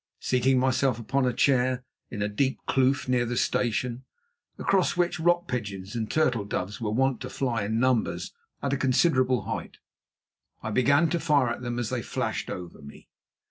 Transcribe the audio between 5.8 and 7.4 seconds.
and turtle doves were wont to